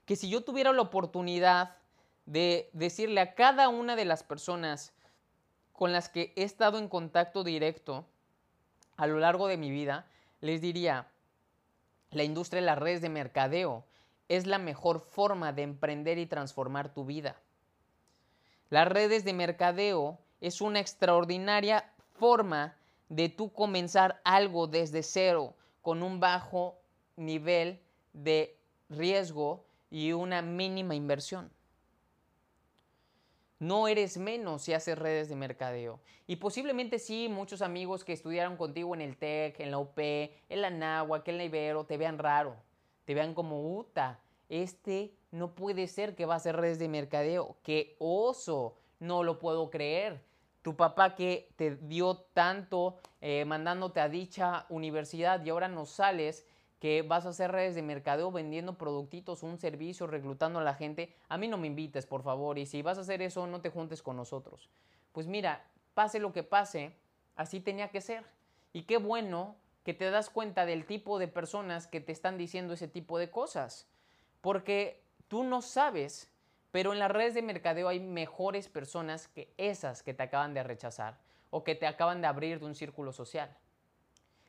[0.05, 1.77] Que si yo tuviera la oportunidad
[2.25, 4.94] de decirle a cada una de las personas
[5.75, 8.05] con las que he estado en contacto directo
[8.95, 10.07] a lo largo de mi vida,
[10.41, 11.07] les diría,
[12.11, 13.85] la industria de las redes de mercadeo
[14.29, 17.35] es la mejor forma de emprender y transformar tu vida.
[18.69, 22.75] Las redes de mercadeo es una extraordinaria forma
[23.09, 26.79] de tú comenzar algo desde cero con un bajo
[27.17, 27.79] nivel
[28.13, 28.57] de
[28.89, 31.51] riesgo y una mínima inversión.
[33.65, 35.99] No eres menos si haces redes de mercadeo.
[36.27, 40.61] Y posiblemente sí, muchos amigos que estudiaron contigo en el TEC, en la UP, en
[40.61, 42.57] la NAWAC, en la Ibero, te vean raro.
[43.05, 47.57] Te vean como, Uta, este no puede ser que va a hacer redes de mercadeo.
[47.63, 48.75] ¡Qué oso!
[48.99, 50.21] No lo puedo creer.
[50.61, 56.45] Tu papá que te dio tanto eh, mandándote a dicha universidad y ahora no sales
[56.85, 61.15] que vas a hacer redes de mercadeo vendiendo productitos, un servicio, reclutando a la gente,
[61.29, 63.71] a mí no me invites, por favor, y si vas a hacer eso, no te
[63.71, 64.69] juntes con nosotros.
[65.11, 66.95] Pues mira, pase lo que pase,
[67.35, 68.23] así tenía que ser.
[68.71, 72.75] Y qué bueno que te das cuenta del tipo de personas que te están diciendo
[72.75, 73.87] ese tipo de cosas,
[74.41, 76.31] porque tú no sabes,
[76.69, 80.61] pero en las redes de mercadeo hay mejores personas que esas que te acaban de
[80.61, 81.17] rechazar
[81.49, 83.57] o que te acaban de abrir de un círculo social.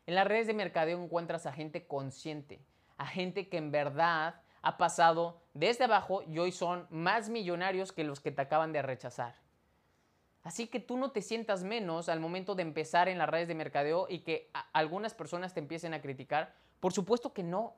[0.07, 2.61] En las redes de mercadeo encuentras a gente consciente,
[2.97, 8.05] a gente que en verdad ha pasado desde abajo y hoy son más millonarios que
[8.05, 9.35] los que te acaban de rechazar.
[10.45, 13.57] Así que tú no te sientas menos al momento de empezar en las redes de
[13.57, 16.55] mercadeo y que algunas personas te empiecen a criticar.
[16.79, 17.75] Por supuesto que no.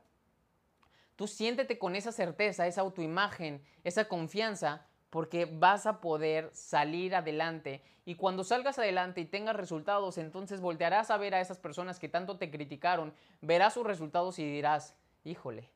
[1.17, 7.83] Tú siéntete con esa certeza, esa autoimagen, esa confianza, porque vas a poder salir adelante.
[8.05, 12.09] Y cuando salgas adelante y tengas resultados, entonces voltearás a ver a esas personas que
[12.09, 14.95] tanto te criticaron, verás sus resultados y dirás,
[15.25, 15.71] híjole,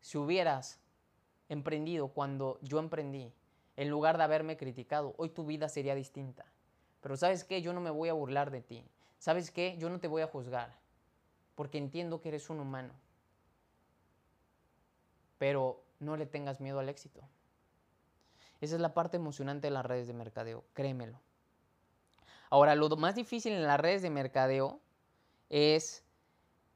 [0.00, 0.80] si hubieras
[1.48, 3.32] emprendido cuando yo emprendí,
[3.76, 6.44] en lugar de haberme criticado, hoy tu vida sería distinta.
[7.00, 8.84] Pero sabes qué, yo no me voy a burlar de ti.
[9.18, 9.76] ¿Sabes qué?
[9.78, 10.76] Yo no te voy a juzgar,
[11.54, 12.92] porque entiendo que eres un humano.
[15.38, 17.22] Pero no le tengas miedo al éxito.
[18.62, 21.20] Esa es la parte emocionante de las redes de mercadeo, créemelo.
[22.48, 24.80] Ahora, lo más difícil en las redes de mercadeo
[25.50, 26.04] es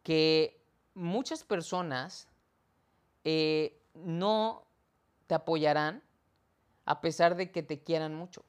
[0.03, 0.61] que
[0.95, 2.29] muchas personas
[3.23, 4.67] eh, no
[5.29, 6.03] te apoyarán
[6.87, 8.45] a pesar de que te quieran mucho.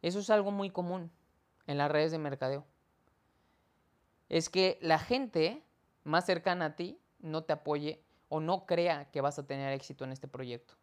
[0.00, 1.10] Eso es algo muy común
[1.66, 2.64] en las redes de mercadeo.
[4.28, 5.64] Es que la gente
[6.04, 10.04] más cercana a ti no te apoye o no crea que vas a tener éxito
[10.04, 10.76] en este proyecto.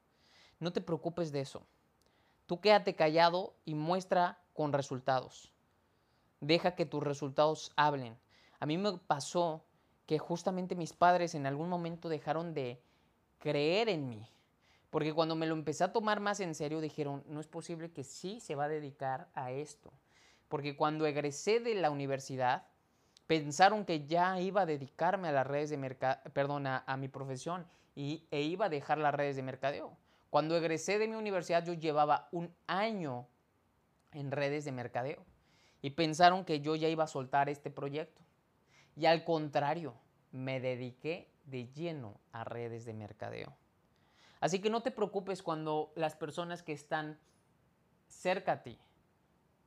[0.60, 1.66] No te preocupes de eso.
[2.46, 5.52] Tú quédate callado y muestra con resultados.
[6.40, 8.18] Deja que tus resultados hablen.
[8.60, 9.64] A mí me pasó
[10.06, 12.82] que justamente mis padres en algún momento dejaron de
[13.40, 14.28] creer en mí.
[14.90, 18.04] Porque cuando me lo empecé a tomar más en serio, dijeron, no es posible que
[18.04, 19.92] sí se va a dedicar a esto.
[20.48, 22.66] Porque cuando egresé de la universidad,
[23.28, 27.68] pensaron que ya iba a dedicarme a las redes de mercado, perdón, a, mi profesión
[27.94, 29.98] y, e iba a dejar las redes de mercadeo.
[30.30, 33.28] Cuando egresé de mi universidad yo llevaba un año
[34.12, 35.26] en redes de mercadeo
[35.82, 38.22] y pensaron que yo ya iba a soltar este proyecto.
[38.96, 39.94] y al contrario,
[40.32, 43.56] me dediqué de lleno a redes de mercadeo.
[44.40, 47.20] Así que no te preocupes cuando las personas que están
[48.08, 48.80] cerca a ti,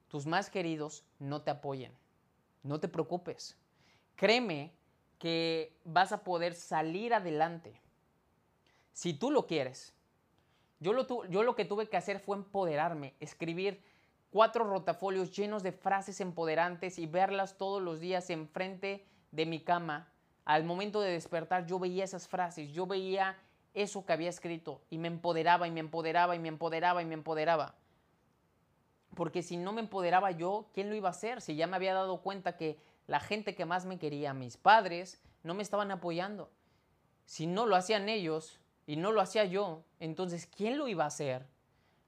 [0.09, 1.93] tus más queridos, no te apoyen.
[2.63, 3.57] No te preocupes.
[4.17, 4.75] Créeme
[5.19, 7.81] que vas a poder salir adelante.
[8.93, 9.95] Si tú lo quieres.
[10.81, 13.83] Yo lo, yo lo que tuve que hacer fue empoderarme, escribir
[14.31, 20.11] cuatro rotafolios llenos de frases empoderantes y verlas todos los días enfrente de mi cama.
[20.45, 23.37] Al momento de despertar yo veía esas frases, yo veía
[23.75, 27.15] eso que había escrito y me empoderaba y me empoderaba y me empoderaba y me
[27.15, 27.75] empoderaba.
[29.15, 31.41] Porque si no me empoderaba yo, ¿quién lo iba a hacer?
[31.41, 35.21] Si ya me había dado cuenta que la gente que más me quería, mis padres,
[35.43, 36.51] no me estaban apoyando.
[37.27, 38.60] Si no lo hacían ellos
[38.91, 41.47] y no lo hacía yo, entonces ¿quién lo iba a hacer?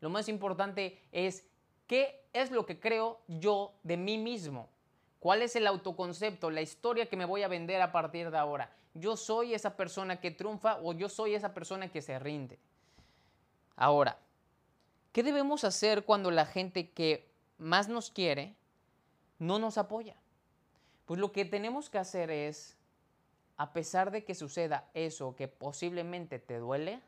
[0.01, 1.47] Lo más importante es
[1.87, 4.69] qué es lo que creo yo de mí mismo.
[5.21, 8.75] ¿Cuál es el autoconcepto, la historia que me voy a vender a partir de ahora?
[8.95, 12.59] ¿Yo soy esa persona que triunfa o yo soy esa persona que se rinde?
[13.77, 14.19] Ahora,
[15.13, 18.57] ¿qué debemos hacer cuando la gente que más nos quiere
[19.39, 20.17] no nos apoya?
[21.07, 22.77] Pues lo que tenemos que hacer es,
[23.63, 27.01] a pesar de que suceda eso que posiblemente te duele,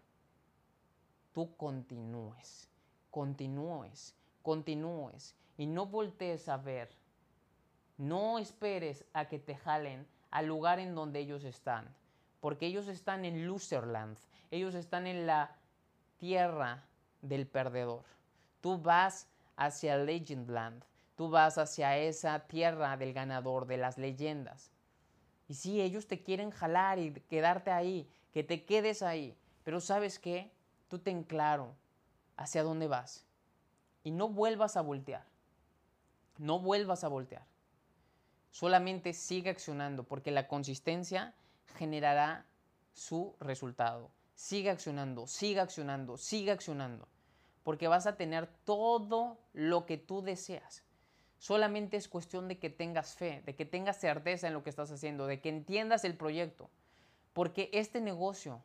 [1.32, 2.68] tú continúes,
[3.10, 6.90] continúes, continúes y no voltees a ver
[7.96, 11.92] no esperes a que te jalen al lugar en donde ellos están,
[12.40, 14.16] porque ellos están en Loserland,
[14.50, 15.56] ellos están en la
[16.18, 16.84] tierra
[17.22, 18.04] del perdedor.
[18.60, 20.84] Tú vas hacia Legendland,
[21.16, 24.73] tú vas hacia esa tierra del ganador, de las leyendas.
[25.48, 30.18] Y sí, ellos te quieren jalar y quedarte ahí, que te quedes ahí, pero ¿sabes
[30.18, 30.50] qué?
[30.88, 31.74] Tú ten claro
[32.36, 33.24] hacia dónde vas
[34.04, 35.24] y no vuelvas a voltear.
[36.38, 37.46] No vuelvas a voltear.
[38.50, 41.34] Solamente sigue accionando porque la consistencia
[41.76, 42.46] generará
[42.92, 44.10] su resultado.
[44.34, 47.08] Sigue accionando, sigue accionando, sigue accionando.
[47.62, 50.83] Porque vas a tener todo lo que tú deseas.
[51.44, 54.90] Solamente es cuestión de que tengas fe, de que tengas certeza en lo que estás
[54.90, 56.70] haciendo, de que entiendas el proyecto.
[57.34, 58.62] Porque este negocio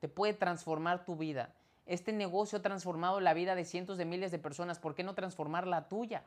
[0.00, 1.54] te puede transformar tu vida.
[1.86, 4.80] Este negocio ha transformado la vida de cientos de miles de personas.
[4.80, 6.24] ¿Por qué no transformar la tuya?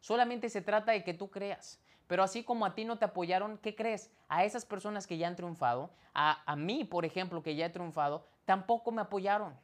[0.00, 1.78] Solamente se trata de que tú creas.
[2.06, 4.10] Pero así como a ti no te apoyaron, ¿qué crees?
[4.28, 8.24] A esas personas que ya han triunfado, a, mí, por ejemplo, que ya he triunfado,
[8.46, 9.60] tampoco me apoyaron.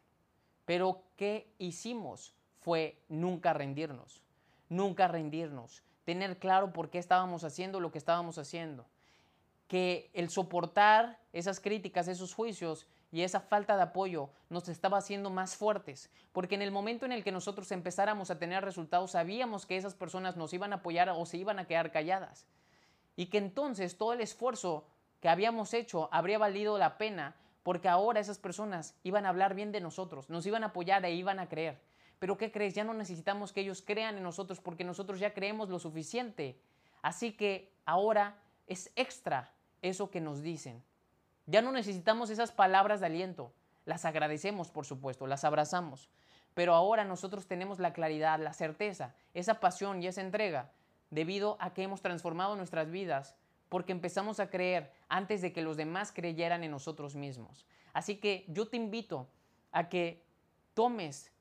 [0.66, 2.34] Pero ¿qué hicimos?
[2.58, 4.27] Fue nunca rendirnos.
[4.68, 5.82] Nunca rendirnos.
[6.04, 8.86] Tener claro por qué estábamos haciendo lo que estábamos haciendo.
[9.66, 15.30] Que el soportar esas críticas, esos juicios, y esa falta de apoyo nos estaba haciendo
[15.30, 19.64] más fuertes, porque en el momento en el que nosotros empezáramos a tener resultados sabíamos
[19.66, 22.46] que esas personas nos iban a apoyar o se iban a quedar calladas.
[23.16, 24.86] Y que entonces todo el esfuerzo
[25.20, 29.72] que habíamos hecho habría valido la pena porque ahora esas personas iban a hablar bien
[29.72, 31.80] de nosotros, nos iban a apoyar e iban a creer.
[32.18, 32.74] Pero ¿qué crees?
[32.74, 36.60] Ya no necesitamos que ellos crean en nosotros porque nosotros ya creemos lo suficiente.
[37.02, 39.52] Así que ahora es extra
[39.82, 40.82] eso que nos dicen.
[41.46, 43.52] Ya no necesitamos esas palabras de aliento.
[43.84, 46.10] Las agradecemos, por supuesto, las abrazamos.
[46.54, 50.72] Pero ahora nosotros tenemos la claridad, la certeza, esa pasión y esa entrega
[51.10, 53.34] debido a que hemos transformado nuestras vidas
[53.68, 57.66] porque empezamos a creer antes de que los demás creyeran en nosotros mismos.
[57.92, 59.28] Así que yo te invito
[59.72, 60.24] a que
[60.74, 61.32] tomes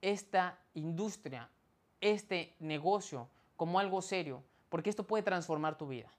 [0.00, 1.48] esta industria,
[2.00, 6.10] este negocio como algo serio, porque esto puede transformar tu vida.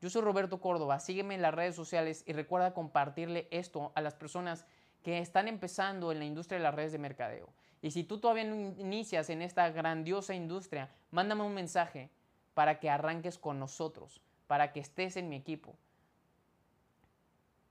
[0.00, 4.14] Yo soy Roberto Córdoba, sígueme en las redes sociales y recuerda compartirle esto a las
[4.14, 4.66] personas
[5.02, 7.48] que están empezando en la industria de las redes de mercadeo.
[7.82, 12.10] Y si tú todavía no inicias en esta grandiosa industria, mándame un mensaje
[12.54, 15.76] para que arranques con nosotros, para que estés en mi equipo.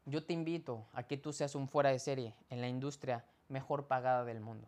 [0.05, 3.85] Yo te invito a que tú seas un fuera de serie en la industria mejor
[3.87, 4.67] pagada del mundo,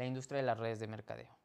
[0.00, 1.39] la industria de las redes de mercadeo.